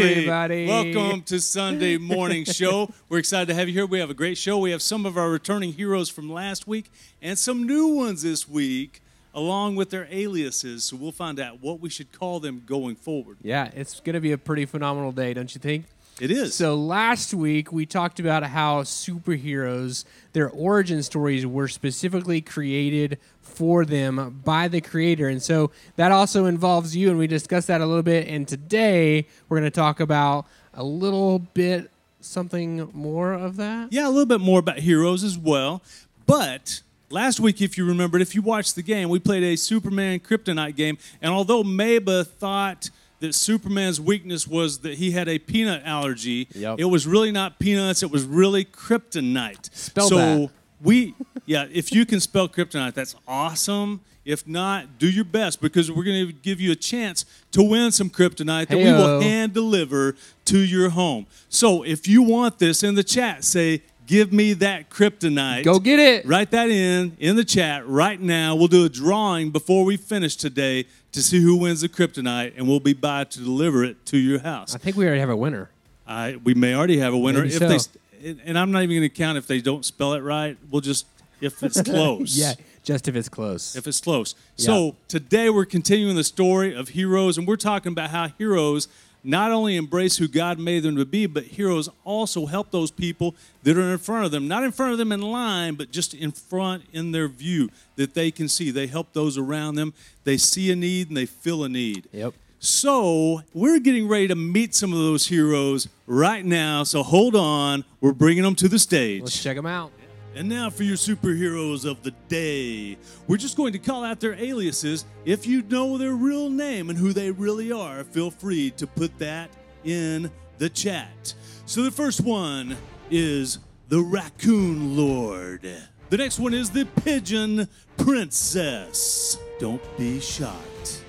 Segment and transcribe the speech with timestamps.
[0.00, 0.66] everybody.
[0.66, 2.90] Welcome to Sunday Morning Show.
[3.08, 3.86] We're excited to have you here.
[3.86, 4.58] We have a great show.
[4.58, 6.90] We have some of our returning heroes from last week
[7.20, 9.02] and some new ones this week,
[9.34, 10.84] along with their aliases.
[10.84, 13.36] So we'll find out what we should call them going forward.
[13.42, 15.84] Yeah, it's going to be a pretty phenomenal day, don't you think?
[16.22, 16.54] It is.
[16.54, 20.04] So last week we talked about how superheroes,
[20.34, 25.26] their origin stories were specifically created for them by the creator.
[25.26, 29.26] And so that also involves you and we discussed that a little bit and today
[29.48, 31.90] we're going to talk about a little bit
[32.20, 33.92] something more of that.
[33.92, 35.82] Yeah, a little bit more about heroes as well.
[36.26, 40.20] But last week, if you remembered, if you watched the game, we played a Superman
[40.20, 40.98] Kryptonite game.
[41.20, 42.90] And although Maba thought
[43.22, 46.80] that Superman's weakness was that he had a peanut allergy, Yep.
[46.80, 49.72] it was really not peanuts, it was really kryptonite.
[49.74, 50.50] Spell so that.
[50.82, 51.14] we,
[51.46, 54.00] yeah, if you can spell kryptonite, that's awesome.
[54.24, 57.90] If not, do your best because we're going to give you a chance to win
[57.90, 59.22] some kryptonite that we will Heyo.
[59.22, 60.14] hand deliver
[60.46, 61.26] to your home.
[61.48, 65.62] So if you want this in the chat, say, Give me that kryptonite.
[65.64, 66.26] Go get it.
[66.26, 68.56] Write that in in the chat right now.
[68.56, 72.66] We'll do a drawing before we finish today to see who wins the kryptonite, and
[72.66, 74.74] we'll be by to deliver it to your house.
[74.74, 75.70] I think we already have a winner.
[76.06, 77.68] I, we may already have a winner Maybe if so.
[77.68, 80.56] they, st- and I'm not even going to count if they don't spell it right.
[80.70, 81.06] We'll just
[81.40, 82.36] if it's close.
[82.36, 83.76] Yeah, just if it's close.
[83.76, 84.34] if it's close.
[84.56, 88.88] So today we're continuing the story of heroes, and we're talking about how heroes
[89.24, 93.34] not only embrace who God made them to be, but heroes also help those people
[93.62, 96.14] that are in front of them, not in front of them in line, but just
[96.14, 98.70] in front in their view that they can see.
[98.70, 99.94] They help those around them.
[100.24, 102.08] They see a need and they feel a need.
[102.12, 102.34] Yep.
[102.64, 106.84] So, we're getting ready to meet some of those heroes right now.
[106.84, 107.84] So, hold on.
[108.00, 109.22] We're bringing them to the stage.
[109.22, 109.90] Let's check them out.
[110.34, 112.96] And now for your superheroes of the day.
[113.28, 115.04] We're just going to call out their aliases.
[115.26, 119.18] If you know their real name and who they really are, feel free to put
[119.18, 119.50] that
[119.84, 121.34] in the chat.
[121.66, 122.76] So the first one
[123.10, 125.68] is the Raccoon Lord.
[126.08, 127.68] The next one is the Pigeon
[127.98, 129.38] Princess.
[129.58, 131.04] Don't be shocked.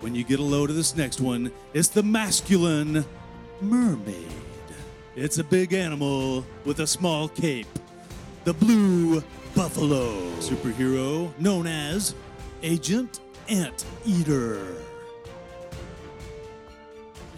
[0.00, 3.04] When you get a load of this next one, it's the masculine
[3.60, 4.28] mermaid.
[5.16, 7.66] It's a big animal with a small cape.
[8.44, 9.22] The Blue
[9.54, 10.30] Buffalo.
[10.38, 12.14] Superhero known as
[12.62, 14.76] Agent Ant Eater.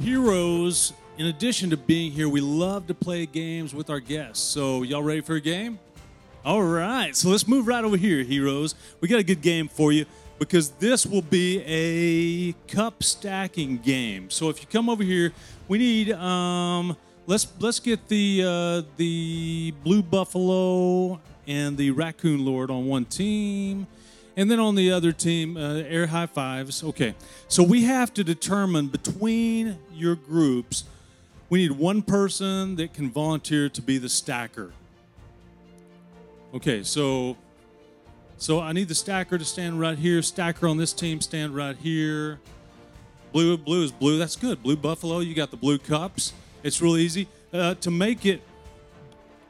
[0.00, 4.44] Heroes, in addition to being here, we love to play games with our guests.
[4.44, 5.80] So, y'all ready for a game?
[6.44, 8.76] All right, so let's move right over here, heroes.
[9.00, 10.06] We got a good game for you
[10.38, 14.30] because this will be a cup stacking game.
[14.30, 15.32] So if you come over here,
[15.68, 16.96] we need um,
[17.26, 23.86] let's let's get the uh, the blue buffalo and the raccoon lord on one team,
[24.36, 26.82] and then on the other team, uh, air high fives.
[26.82, 27.14] Okay,
[27.48, 30.84] so we have to determine between your groups.
[31.48, 34.72] We need one person that can volunteer to be the stacker.
[36.54, 37.36] Okay, so
[38.38, 40.22] so I need the stacker to stand right here.
[40.22, 42.40] Stacker on this team stand right here.
[43.32, 44.18] Blue blue is blue.
[44.18, 44.62] That's good.
[44.62, 45.20] Blue buffalo.
[45.20, 46.32] You got the blue cups.
[46.62, 48.40] It's real easy uh, to make it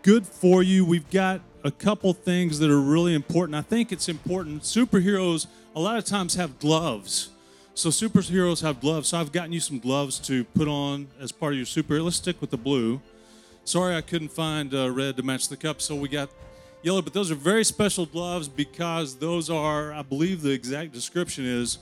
[0.02, 0.84] good for you.
[0.84, 3.54] We've got a couple things that are really important.
[3.54, 4.62] I think it's important.
[4.62, 5.46] Superheroes
[5.76, 7.30] a lot of times have gloves.
[7.74, 9.08] So superheroes have gloves.
[9.08, 12.04] So I've gotten you some gloves to put on as part of your superhero.
[12.04, 13.00] Let's stick with the blue.
[13.64, 16.30] Sorry, I couldn't find uh, red to match the cup, so we got
[16.82, 17.00] yellow.
[17.00, 21.78] But those are very special gloves because those are, I believe, the exact description is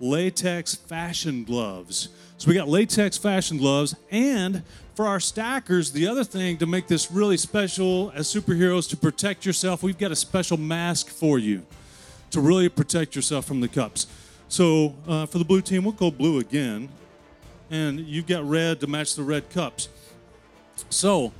[0.00, 2.08] latex fashion gloves.
[2.38, 4.62] So we got latex fashion gloves, and
[4.94, 9.46] for our stackers, the other thing to make this really special as superheroes to protect
[9.46, 11.64] yourself, we've got a special mask for you
[12.30, 14.06] to really protect yourself from the cups.
[14.48, 16.88] So uh, for the blue team, we'll go blue again,
[17.70, 19.88] and you've got red to match the red cups.
[20.88, 21.32] So,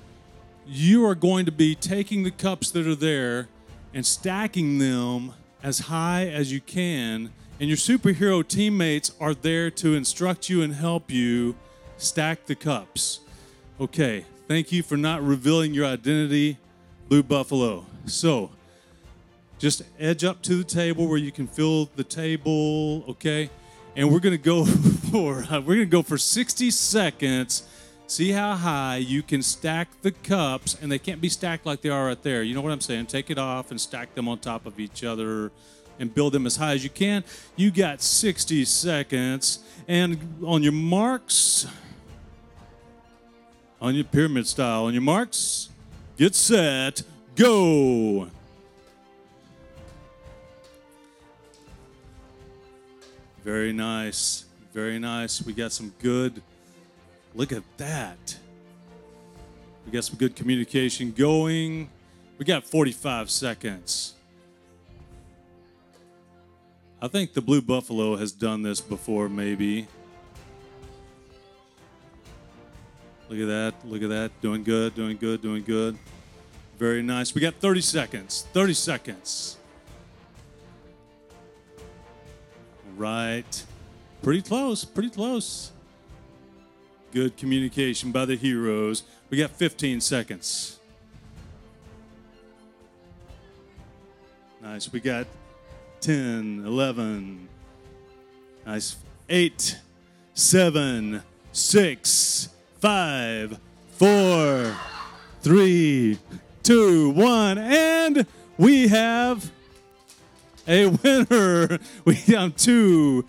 [0.66, 3.48] you are going to be taking the cups that are there
[3.92, 5.32] and stacking them
[5.62, 7.32] as high as you can.
[7.60, 11.54] And your superhero teammates are there to instruct you and help you
[11.98, 13.20] stack the cups.
[13.78, 16.56] Okay, thank you for not revealing your identity,
[17.10, 17.84] Blue Buffalo.
[18.06, 18.50] So,
[19.58, 23.50] just edge up to the table where you can feel the table, okay?
[23.94, 24.64] And we're gonna go
[25.12, 27.64] for uh, we're gonna go for 60 seconds.
[28.06, 31.90] See how high you can stack the cups, and they can't be stacked like they
[31.90, 32.42] are right there.
[32.42, 33.06] You know what I'm saying?
[33.06, 35.52] Take it off and stack them on top of each other
[36.00, 37.22] and build them as high as you can.
[37.54, 39.60] You got 60 seconds.
[39.86, 41.66] And on your marks,
[43.80, 45.68] on your pyramid style, on your marks,
[46.16, 47.02] get set,
[47.36, 48.28] go.
[53.44, 54.46] Very nice.
[54.72, 55.40] Very nice.
[55.40, 56.42] We got some good
[57.34, 58.36] Look at that.
[59.86, 61.88] We got some good communication going.
[62.38, 64.14] We got 45 seconds.
[67.02, 69.88] I think the Blue Buffalo has done this before, maybe.
[73.30, 73.74] Look at that.
[73.88, 74.38] Look at that.
[74.42, 75.96] Doing good, doing good, doing good.
[76.78, 77.34] Very nice.
[77.34, 78.46] We got 30 seconds.
[78.52, 79.56] 30 seconds.
[82.96, 83.64] Right.
[84.22, 84.84] Pretty close.
[84.84, 85.72] Pretty close.
[87.12, 89.04] Good communication by the heroes.
[89.30, 90.78] We got 15 seconds.
[94.60, 94.92] Nice.
[94.92, 95.26] We got
[96.00, 97.48] 10, 11.
[98.66, 98.96] Nice.
[99.28, 99.78] 8,
[100.34, 102.48] 7, 6,
[102.80, 103.60] 5,
[103.92, 104.76] 4,
[105.42, 106.18] 3,
[106.62, 107.58] 2, 1.
[107.58, 108.26] And
[108.56, 109.50] we have
[110.66, 111.78] a winner.
[112.04, 113.24] We have two.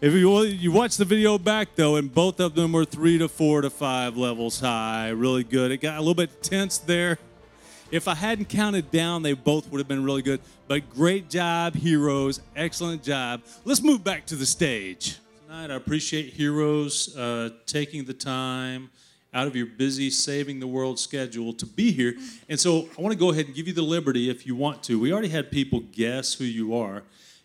[0.00, 3.28] If you you watch the video back though, and both of them were three to
[3.28, 5.70] four to five levels high, really good.
[5.70, 7.18] It got a little bit tense there.
[7.90, 10.40] If I hadn't counted down, they both would have been really good.
[10.66, 12.40] But great job, heroes!
[12.56, 13.42] Excellent job.
[13.64, 15.70] Let's move back to the stage tonight.
[15.70, 18.90] I appreciate heroes uh, taking the time
[19.32, 22.16] out of your busy saving the world schedule to be here.
[22.48, 24.82] And so I want to go ahead and give you the liberty if you want
[24.84, 24.98] to.
[24.98, 27.02] We already had people guess who you are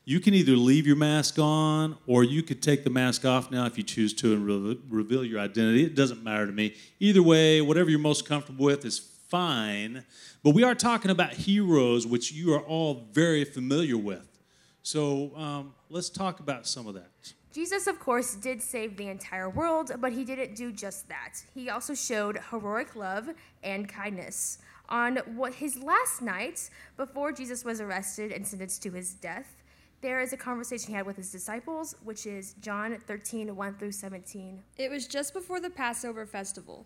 [0.09, 3.68] you can either leave your mask on or you could take the mask off now
[3.68, 5.83] if you choose to and re- reveal your identity.
[5.83, 6.74] It doesn't matter to me.
[7.00, 8.97] Either way, whatever you're most comfortable with is
[9.30, 10.04] fine.
[10.44, 14.40] But we are talking about heroes, which you are all very familiar with.
[14.84, 17.34] So um, let's talk about some of that.
[17.54, 21.44] Jesus, of course, did save the entire world, but he didn't do just that.
[21.54, 23.30] He also showed heroic love
[23.64, 24.60] and kindness.
[24.88, 29.56] On what his last night before Jesus was arrested and sentenced to his death,
[30.02, 33.92] there is a conversation he had with his disciples, which is John 13, 1 through
[33.92, 34.64] 17.
[34.78, 36.86] It was just before the Passover festival.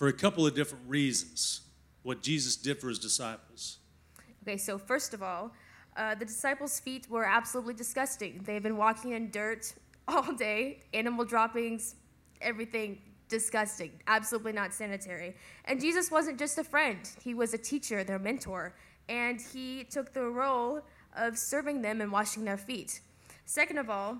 [0.00, 1.60] for a couple of different reasons
[2.04, 3.80] what Jesus did for his disciples.
[4.42, 5.52] Okay, so first of all,
[5.94, 8.40] uh, the disciples' feet were absolutely disgusting.
[8.46, 9.74] They've been walking in dirt
[10.08, 11.96] all day, animal droppings,
[12.40, 15.36] everything disgusting, absolutely not sanitary.
[15.66, 18.74] And Jesus wasn't just a friend, he was a teacher, their mentor,
[19.10, 20.80] and he took the role
[21.14, 23.00] of serving them and washing their feet.
[23.44, 24.16] Second of all,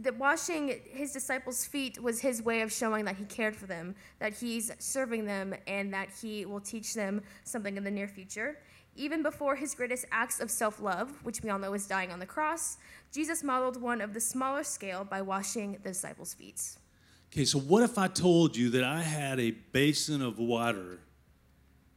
[0.00, 3.94] the washing his disciples' feet was his way of showing that he cared for them,
[4.18, 8.58] that he's serving them, and that he will teach them something in the near future.
[8.96, 12.18] Even before his greatest acts of self love, which we all know is dying on
[12.18, 12.78] the cross,
[13.12, 16.62] Jesus modeled one of the smaller scale by washing the disciples' feet.
[17.32, 21.00] Okay, so what if I told you that I had a basin of water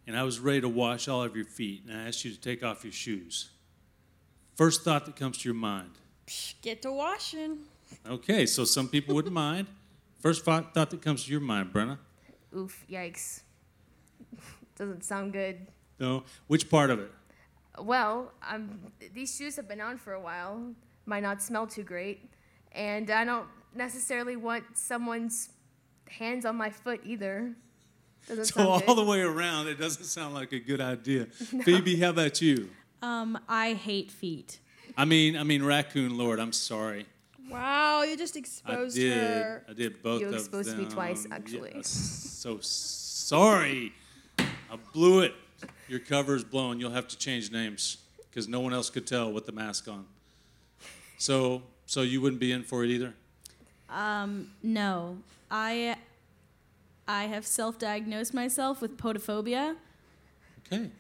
[0.06, 2.40] and I was ready to wash all of your feet and I asked you to
[2.40, 3.52] take off your shoes?
[4.56, 5.92] First thought that comes to your mind.
[6.62, 7.60] Get to washing.
[8.08, 9.68] Okay, so some people wouldn't mind.
[10.20, 11.98] First thought, thought that comes to your mind, Brenna?
[12.56, 13.42] Oof, yikes.
[14.78, 15.68] Doesn't sound good.
[16.00, 16.24] No.
[16.48, 17.12] Which part of it?
[17.80, 18.80] Well, um,
[19.14, 20.74] these shoes have been on for a while.
[21.06, 22.30] Might not smell too great.
[22.74, 25.50] and I don't necessarily want someone's
[26.10, 27.54] hands on my foot either.
[28.28, 28.98] Doesn't So sound all good.
[28.98, 31.26] the way around, it doesn't sound like a good idea.
[31.64, 32.70] Phoebe, how about you?
[33.02, 34.60] Um, I hate feet.
[34.98, 36.40] I mean, I mean, raccoon lord.
[36.40, 37.06] I'm sorry.
[37.50, 39.18] Wow, you just I exposed did.
[39.18, 39.66] her.
[39.70, 41.74] I did both of You exposed me twice, actually.
[41.76, 41.88] Yes.
[41.88, 43.94] So sorry.
[44.38, 45.34] I blew it.
[45.88, 46.80] Your cover is blown.
[46.80, 47.98] You'll have to change names
[48.30, 50.06] because no one else could tell with the mask on.
[51.18, 53.14] So, so you wouldn't be in for it either.
[53.90, 55.18] Um, no,
[55.50, 55.96] I
[57.08, 59.76] I have self-diagnosed myself with podophobia.
[60.66, 60.92] Okay.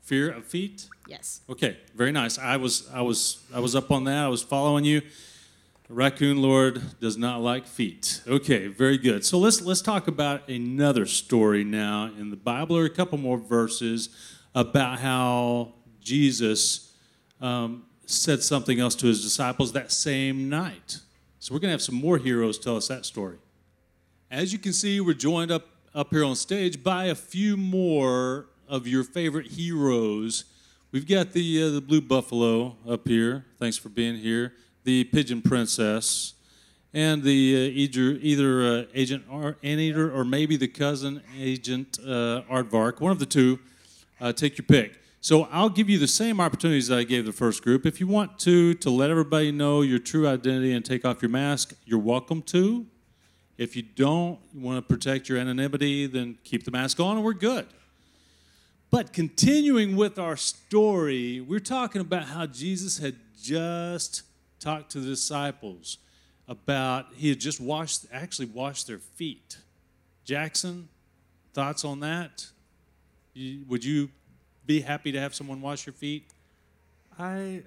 [0.00, 0.86] Fear of feet.
[1.06, 1.42] Yes.
[1.50, 2.38] Okay, very nice.
[2.38, 4.24] I was I was I was up on that.
[4.24, 5.02] I was following you.
[5.90, 8.20] Raccoon Lord does not like feet.
[8.26, 9.24] Okay, very good.
[9.24, 13.38] So let's let's talk about another story now in the Bible, or a couple more
[13.38, 14.10] verses
[14.54, 16.92] about how Jesus
[17.40, 20.98] um, said something else to his disciples that same night.
[21.38, 23.38] So we're going to have some more heroes tell us that story.
[24.30, 28.46] As you can see, we're joined up up here on stage by a few more
[28.68, 30.44] of your favorite heroes.
[30.92, 33.46] We've got the uh, the blue buffalo up here.
[33.58, 34.52] Thanks for being here.
[34.88, 36.32] The pigeon princess,
[36.94, 42.40] and the uh, either either uh, Agent Ar- Anteater or maybe the cousin Agent uh,
[42.50, 42.98] Aardvark.
[42.98, 43.58] One of the two.
[44.18, 44.98] Uh, take your pick.
[45.20, 47.84] So I'll give you the same opportunities that I gave the first group.
[47.84, 51.28] If you want to to let everybody know your true identity and take off your
[51.28, 52.86] mask, you're welcome to.
[53.58, 57.24] If you don't you want to protect your anonymity, then keep the mask on and
[57.26, 57.66] we're good.
[58.90, 64.22] But continuing with our story, we're talking about how Jesus had just
[64.60, 65.98] talked to the disciples
[66.46, 69.58] about he had just washed actually washed their feet.
[70.24, 70.88] Jackson,
[71.54, 72.46] thoughts on that?
[73.34, 74.10] You, would you
[74.66, 76.24] be happy to have someone wash your feet?
[77.18, 77.62] I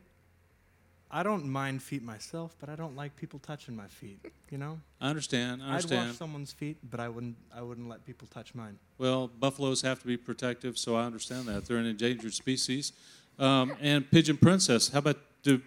[1.13, 4.19] I don't mind feet myself, but I don't like people touching my feet.
[4.49, 5.61] You know, I understand.
[5.61, 6.01] I understand.
[6.01, 7.35] I'd wash someone's feet, but I wouldn't.
[7.53, 8.79] I wouldn't let people touch mine.
[8.97, 11.65] Well, buffaloes have to be protective, so I understand that.
[11.65, 12.93] They're an endangered species.
[13.37, 15.61] Um, and pigeon princess, how about do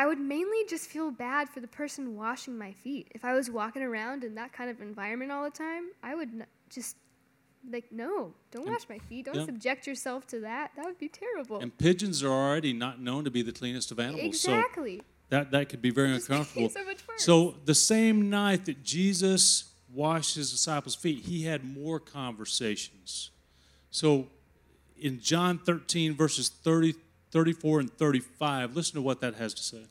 [0.00, 3.08] I would mainly just feel bad for the person washing my feet.
[3.12, 6.28] If I was walking around in that kind of environment all the time, I would
[6.28, 6.96] n- just
[7.68, 9.24] like no, don't And- wash my feet.
[9.26, 9.44] Don't yeah.
[9.46, 10.70] subject yourself to that.
[10.76, 11.58] That would be terrible.
[11.58, 14.98] and pigeons are already not known to be the cleanest of animals, exactly.
[14.98, 16.70] so that that could be very uncomfortable.
[16.70, 16.84] so.
[17.16, 23.30] So the same night that Jesus washed his disciples' feet, he had more conversations.
[23.90, 24.28] So
[24.96, 26.94] in John 13 verses 30
[27.30, 29.82] 34 and 35, listen to what that has to say.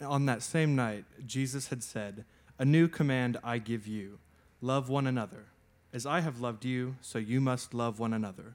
[0.00, 2.24] On that same night, Jesus had said,
[2.58, 4.18] "A new command I give you:
[4.60, 5.46] love one another.
[5.92, 8.54] As I have loved you, so you must love one another.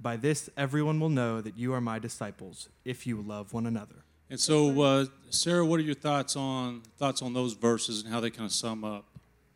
[0.00, 4.04] By this, everyone will know that you are my disciples if you love one another."
[4.30, 8.20] And so, uh, Sarah, what are your thoughts on thoughts on those verses and how
[8.20, 9.04] they kind of sum up?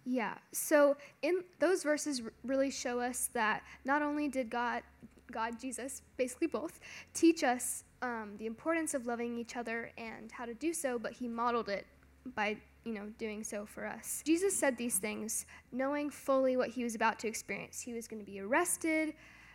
[0.05, 0.35] Yeah.
[0.53, 4.83] So in those verses really show us that not only did God,
[5.31, 6.81] God, Jesus, basically both,
[7.13, 11.13] teach us um, the importance of loving each other and how to do so, but
[11.13, 11.87] He modeled it
[12.35, 14.23] by you know doing so for us.
[14.25, 17.81] Jesus said these things knowing fully what He was about to experience.
[17.81, 19.15] He was going to be arrested,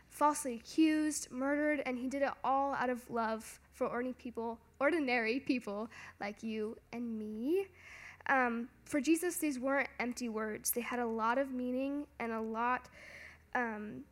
[0.09, 5.39] falsely accused, murdered, and He did it all out of love for ordinary people, ordinary
[5.39, 7.67] people like you and me.
[8.27, 10.71] Um, for Jesus, these weren't empty words.
[10.71, 12.87] They had a lot of meaning and a lot
[13.55, 14.03] um,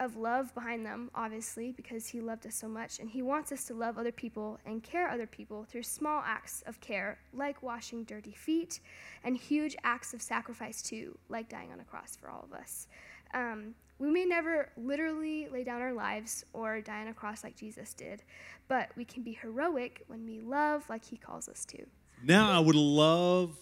[0.00, 2.98] of love behind them, obviously, because he loved us so much.
[2.98, 6.62] And he wants us to love other people and care other people through small acts
[6.66, 8.80] of care, like washing dirty feet,
[9.24, 12.86] and huge acts of sacrifice, too, like dying on a cross for all of us.
[13.34, 17.56] Um, we may never literally lay down our lives or die on a cross like
[17.56, 18.22] Jesus did,
[18.68, 21.84] but we can be heroic when we love like he calls us to.
[22.22, 23.56] Now, I would love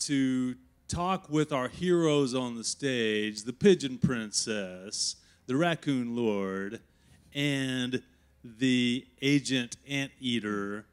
[0.00, 0.56] to
[0.88, 5.16] talk with our heroes on the stage the Pigeon Princess,
[5.48, 6.78] the Raccoon Lord,
[7.34, 8.02] and
[8.44, 10.84] the Agent Anteater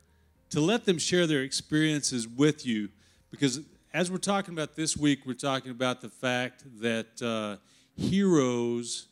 [0.50, 2.88] to let them share their experiences with you.
[3.30, 3.60] Because
[3.94, 7.58] as we're talking about this week, we're talking about the fact that uh,
[8.02, 9.08] heroes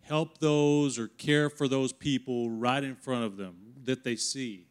[0.00, 4.64] help those or care for those people right in front of them that they see.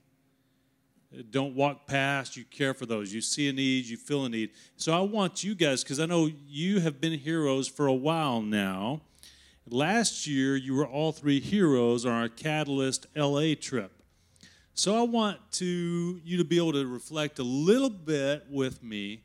[1.30, 3.14] Don't walk past you care for those.
[3.14, 4.50] You see a need you feel a need.
[4.76, 8.42] So i want you guys because i know you have been heroes for a while
[8.42, 9.02] now
[9.70, 13.92] last year you were all three heroes on our catalyst la trip
[14.74, 19.22] so i want to you to be able to reflect a little bit with me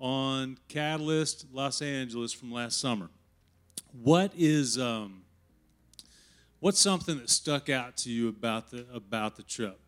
[0.00, 3.08] on catalyst los angeles from last summer
[4.02, 5.22] what is um,
[6.60, 9.78] what's something that stuck out to you about the about the trip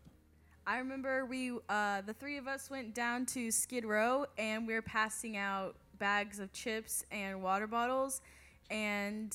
[0.69, 4.73] I remember we, uh, the three of us went down to Skid Row and we
[4.73, 8.19] were passing out bags of chips and water bottles.
[8.69, 9.33] And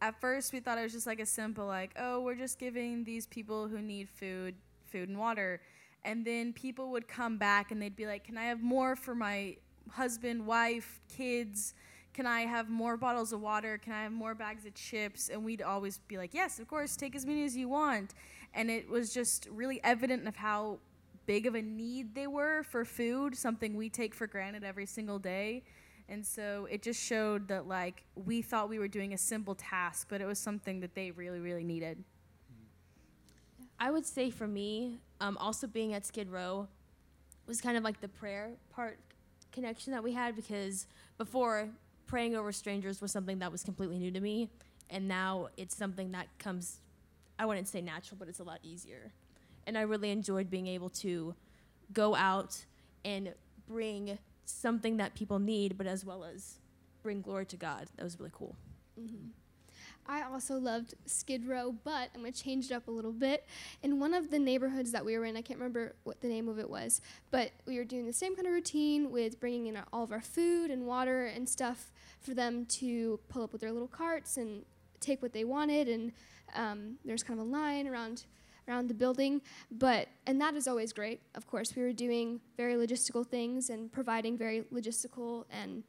[0.00, 3.04] at first we thought it was just like a simple, like, oh, we're just giving
[3.04, 4.54] these people who need food,
[4.90, 5.60] food and water.
[6.04, 9.14] And then people would come back and they'd be like, can I have more for
[9.14, 9.56] my
[9.90, 11.74] husband, wife, kids?
[12.14, 13.78] Can I have more bottles of water?
[13.78, 15.28] Can I have more bags of chips?
[15.28, 18.14] And we'd always be like, yes, of course, take as many as you want
[18.54, 20.78] and it was just really evident of how
[21.26, 25.18] big of a need they were for food, something we take for granted every single
[25.18, 25.62] day.
[26.10, 30.08] And so it just showed that like we thought we were doing a simple task,
[30.10, 32.02] but it was something that they really, really needed.
[33.78, 36.66] I would say for me, um, also being at Skid Row
[37.46, 38.98] was kind of like the prayer part
[39.52, 40.86] connection that we had because
[41.16, 41.68] before
[42.06, 44.50] praying over strangers was something that was completely new to me,
[44.90, 46.80] and now it's something that comes
[47.38, 49.12] I wouldn't say natural, but it's a lot easier.
[49.66, 51.34] And I really enjoyed being able to
[51.92, 52.66] go out
[53.02, 53.32] and
[53.66, 54.18] bring
[54.50, 56.58] something that people need, but as well as
[57.02, 57.88] bring glory to God.
[57.96, 58.56] That was really cool.
[59.00, 59.28] Mm-hmm.
[60.06, 63.46] I also loved Skid Row, but I'm going to change it up a little bit.
[63.82, 66.48] In one of the neighborhoods that we were in, I can't remember what the name
[66.48, 69.78] of it was, but we were doing the same kind of routine with bringing in
[69.92, 73.72] all of our food and water and stuff for them to pull up with their
[73.72, 74.64] little carts and
[74.98, 76.12] take what they wanted and
[76.54, 78.24] um, there's kind of a line around
[78.70, 81.20] around the building, but and that is always great.
[81.34, 85.82] Of course, we were doing very logistical things and providing very logistical and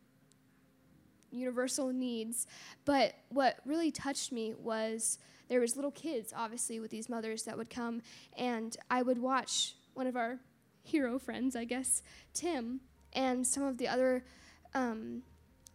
[1.32, 2.48] universal needs.
[2.84, 7.58] But what really touched me was there was little kids, obviously, with these mothers that
[7.58, 8.02] would come,
[8.38, 10.40] and I would watch one of our
[10.84, 12.02] hero friends, I guess,
[12.34, 12.82] Tim,
[13.14, 14.24] and some of the other
[14.74, 15.24] um,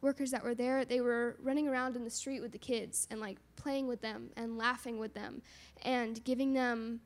[0.00, 3.20] workers that were there, they were running around in the street with the kids and
[3.20, 5.42] like playing with them and laughing with them
[5.84, 7.00] and giving them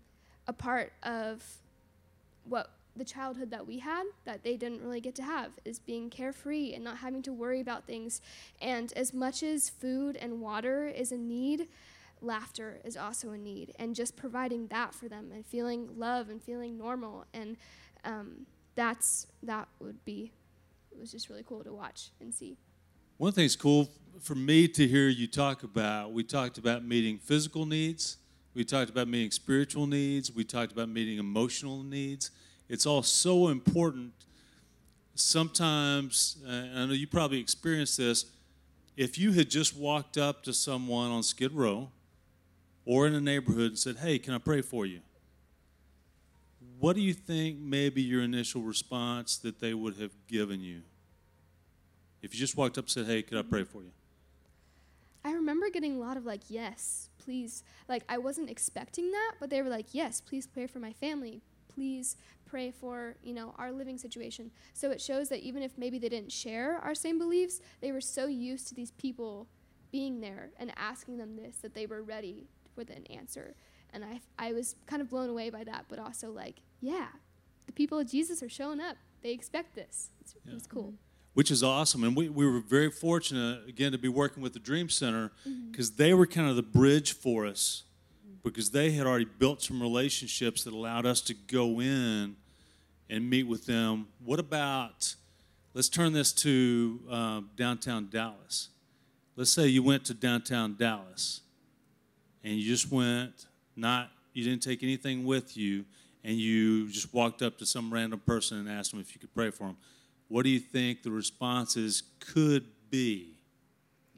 [0.47, 1.43] a part of
[2.45, 6.11] what the childhood that we had that they didn't really get to have is being
[6.11, 8.21] carefree and not having to worry about things.
[8.61, 11.69] And as much as food and water is a need,
[12.21, 13.73] laughter is also a need.
[13.79, 17.57] And just providing that for them and feeling love and feeling normal and
[18.05, 20.33] um, that's that would be
[20.91, 22.57] it was just really cool to watch and see.
[23.21, 23.91] One thing that's cool
[24.23, 28.17] for me to hear you talk about, we talked about meeting physical needs,
[28.55, 32.31] we talked about meeting spiritual needs, we talked about meeting emotional needs.
[32.71, 34.15] It's all so important.
[35.17, 38.25] Sometimes, I know you probably experienced this,
[38.97, 41.91] if you had just walked up to someone on Skid Row
[42.87, 45.01] or in a neighborhood and said, Hey, can I pray for you?
[46.79, 50.81] What do you think maybe your initial response that they would have given you?
[52.23, 53.93] If you just walked up and said, Hey, could I pray for you?
[55.25, 57.63] I remember getting a lot of like, Yes, please.
[57.89, 61.43] Like, I wasn't expecting that, but they were like, Yes, please pray for my family.
[61.69, 64.51] Please pray for, you know, our living situation.
[64.75, 68.01] So it shows that even if maybe they didn't share our same beliefs, they were
[68.01, 69.47] so used to these people
[69.93, 73.55] being there and asking them this that they were ready with an answer.
[73.93, 77.09] And I, I was kind of blown away by that, but also like, yeah,
[77.67, 78.97] the people of Jesus are showing up.
[79.23, 80.11] They expect this.
[80.21, 80.55] It's, yeah.
[80.55, 81.10] it's cool mm-hmm.
[81.35, 82.05] Which is awesome.
[82.05, 85.31] And we, we were very fortunate, again, to be working with the Dream Center
[85.71, 86.03] because mm-hmm.
[86.03, 87.85] they were kind of the bridge for us
[88.43, 92.37] because they had already built some relationships that allowed us to go in
[93.09, 94.09] and meet with them.
[94.25, 95.15] What about,
[95.75, 98.69] let's turn this to uh, downtown Dallas.
[99.37, 101.43] Let's say you went to downtown Dallas
[102.43, 105.85] and you just went, not, you didn't take anything with you,
[106.23, 109.35] and you just walked up to some random person and asked them if you could
[109.35, 109.77] pray for them
[110.31, 113.35] what do you think the responses could be?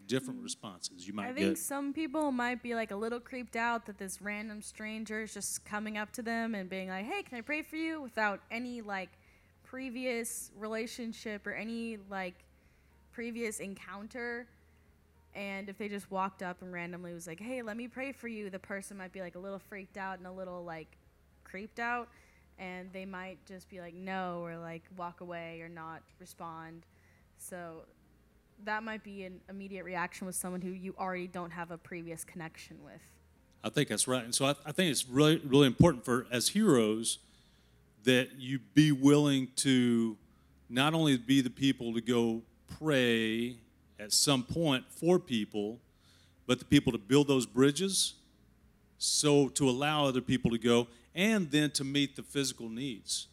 [0.07, 0.45] Different mm.
[0.45, 1.59] responses you might I think get.
[1.59, 5.65] some people might be like a little creeped out that this random stranger is just
[5.65, 8.83] coming up to them and being like, "Hey, can I pray for you?" without any
[8.83, 9.09] like
[9.65, 12.35] previous relationship or any like
[13.13, 14.47] previous encounter.
[15.35, 18.29] And if they just walked up and randomly was like, "Hey, let me pray for
[18.29, 20.89] you," the person might be like a little freaked out and a little like
[21.43, 22.11] creeped out
[22.63, 26.87] and they might just be like no or like walk away or not respond.
[27.37, 27.83] So
[28.65, 32.25] that might be an immediate reaction with someone who you already don't have a previous
[32.25, 33.01] connection with.
[33.65, 34.23] I think that's right.
[34.23, 37.19] And so I, I think it's really, really important for as heroes
[38.05, 40.17] that you be willing to
[40.69, 42.43] not only be the people to go
[42.79, 43.57] pray
[43.99, 45.81] at some point for people,
[46.47, 48.15] but the people to build those bridges
[48.99, 53.29] so to allow other people to go and then to meet the physical needs.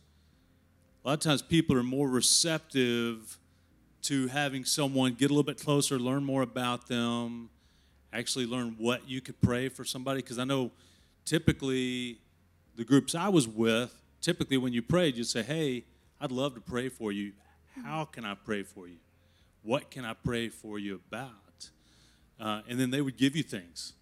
[1.04, 3.38] A lot of times people are more receptive
[4.04, 7.50] to having someone get a little bit closer, learn more about them,
[8.14, 10.22] actually learn what you could pray for somebody.
[10.22, 10.72] Because I know
[11.26, 12.20] typically
[12.76, 15.86] the groups I was with, typically when you prayed, you'd say, Hey,
[16.20, 17.34] I'd love to pray for you.
[17.84, 18.98] How can I pray for you?
[19.64, 21.70] What can I pray for you about?
[22.40, 23.94] Uh, and then they would give you things,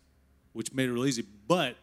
[0.54, 1.26] which made it real easy.
[1.48, 1.76] But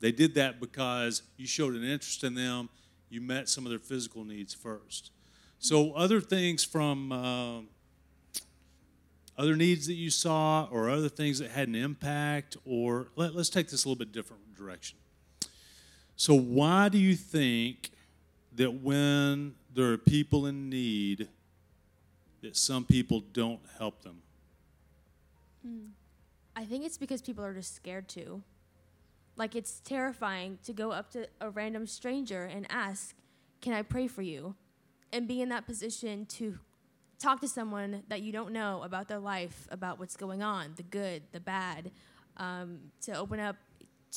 [0.00, 2.68] they did that because you showed an interest in them.
[3.10, 5.10] You met some of their physical needs first.
[5.58, 7.60] So, other things from uh,
[9.36, 13.50] other needs that you saw, or other things that had an impact, or let, let's
[13.50, 14.98] take this a little bit different direction.
[16.16, 17.90] So, why do you think
[18.56, 21.28] that when there are people in need,
[22.42, 24.22] that some people don't help them?
[26.56, 28.42] I think it's because people are just scared to.
[29.40, 33.16] Like it's terrifying to go up to a random stranger and ask,
[33.62, 34.54] "Can I pray for you?"
[35.14, 36.58] and be in that position to
[37.18, 40.82] talk to someone that you don't know about their life, about what's going on, the
[40.82, 41.90] good, the bad,
[42.36, 43.56] um, to open up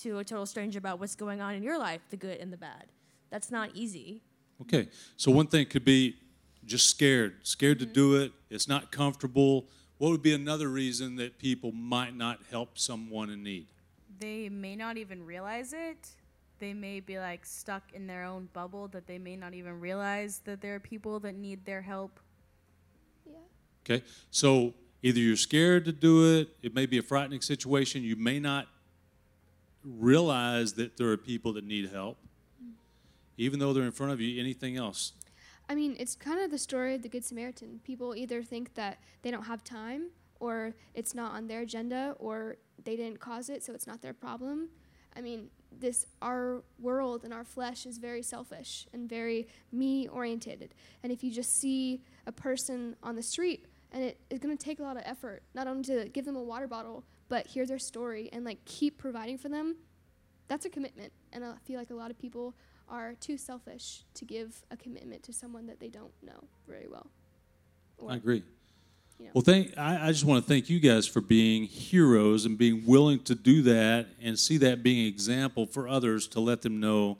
[0.01, 2.57] to a total stranger about what's going on in your life, the good and the
[2.57, 2.91] bad.
[3.29, 4.23] That's not easy.
[4.63, 6.17] Okay, so one thing could be
[6.65, 8.33] just scared, scared to do it.
[8.49, 9.69] It's not comfortable.
[9.99, 13.67] What would be another reason that people might not help someone in need?
[14.19, 16.09] They may not even realize it.
[16.59, 20.39] They may be like stuck in their own bubble that they may not even realize
[20.45, 22.19] that there are people that need their help.
[23.25, 23.37] Yeah.
[23.85, 28.15] Okay, so either you're scared to do it, it may be a frightening situation, you
[28.15, 28.67] may not
[29.83, 32.17] realize that there are people that need help,
[32.63, 32.71] mm-hmm.
[33.37, 34.39] even though they're in front of you.
[34.39, 35.13] Anything else?
[35.67, 37.81] I mean, it's kind of the story of the Good Samaritan.
[37.83, 40.09] People either think that they don't have time,
[40.43, 44.13] or it's not on their agenda, or they didn't cause it, so it's not their
[44.13, 44.67] problem.
[45.15, 50.75] I mean, this our world and our flesh is very selfish and very me oriented.
[51.01, 54.61] And if you just see a person on the street, and it, it's going to
[54.61, 57.65] take a lot of effort, not only to give them a water bottle, but hear
[57.65, 59.77] their story and like keep providing for them.
[60.49, 62.53] That's a commitment, and I feel like a lot of people
[62.89, 67.07] are too selfish to give a commitment to someone that they don't know very well.
[68.09, 68.43] I agree.
[69.23, 69.31] You know.
[69.35, 69.77] Well, thank.
[69.77, 73.35] I, I just want to thank you guys for being heroes and being willing to
[73.35, 77.17] do that and see that being an example for others to let them know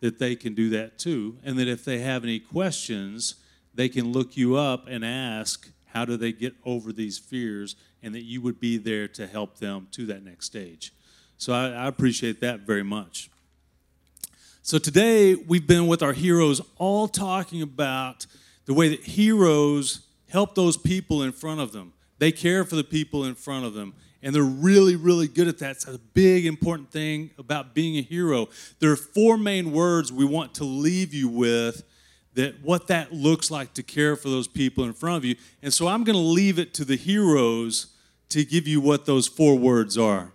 [0.00, 3.36] that they can do that too, and that if they have any questions,
[3.74, 8.14] they can look you up and ask how do they get over these fears, and
[8.14, 10.92] that you would be there to help them to that next stage.
[11.38, 13.30] So I, I appreciate that very much.
[14.62, 18.26] So today we've been with our heroes all talking about
[18.66, 21.92] the way that heroes help those people in front of them.
[22.18, 23.94] They care for the people in front of them.
[24.22, 25.76] And they're really, really good at that.
[25.76, 28.48] It's a big, important thing about being a hero.
[28.80, 31.84] There are four main words we want to leave you with
[32.34, 35.36] that what that looks like to care for those people in front of you.
[35.62, 37.94] And so I'm going to leave it to the heroes
[38.30, 40.32] to give you what those four words are.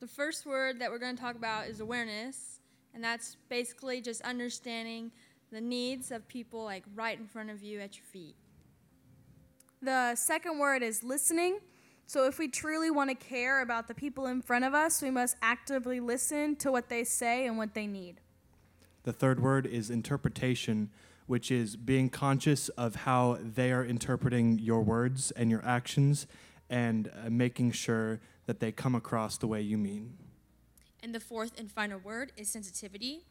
[0.00, 2.60] The first word that we're going to talk about is awareness,
[2.94, 5.10] and that's basically just understanding
[5.52, 8.34] the needs of people like right in front of you at your feet.
[9.82, 11.58] The second word is listening.
[12.06, 15.10] So, if we truly want to care about the people in front of us, we
[15.10, 18.20] must actively listen to what they say and what they need.
[19.04, 20.90] The third word is interpretation,
[21.26, 26.26] which is being conscious of how they are interpreting your words and your actions
[26.70, 30.16] and uh, making sure that they come across the way you mean.
[31.02, 33.24] And the fourth and final word is sensitivity.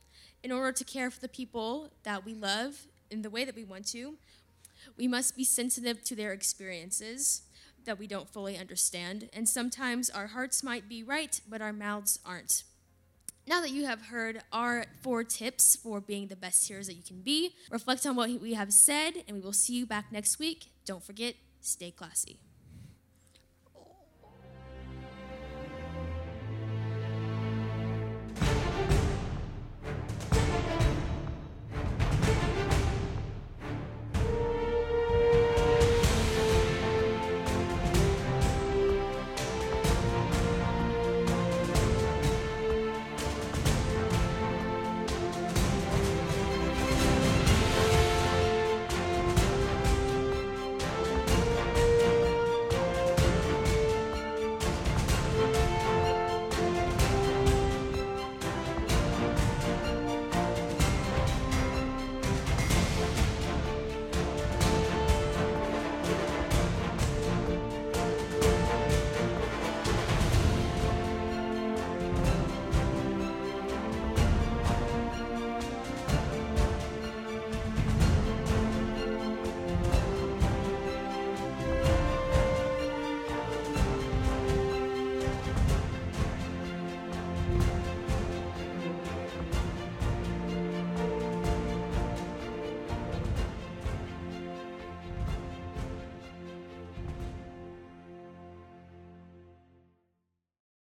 [0.43, 3.63] In order to care for the people that we love in the way that we
[3.63, 4.15] want to,
[4.97, 7.43] we must be sensitive to their experiences
[7.85, 9.29] that we don't fully understand.
[9.33, 12.63] And sometimes our hearts might be right, but our mouths aren't.
[13.47, 17.03] Now that you have heard our four tips for being the best heroes that you
[17.03, 20.39] can be, reflect on what we have said, and we will see you back next
[20.39, 20.67] week.
[20.85, 22.39] Don't forget, stay classy.